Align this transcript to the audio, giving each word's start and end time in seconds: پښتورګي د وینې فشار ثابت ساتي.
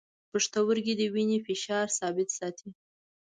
پښتورګي 0.31 0.93
د 0.97 1.01
وینې 1.13 1.37
فشار 1.47 1.87
ثابت 1.99 2.29
ساتي. 2.37 2.69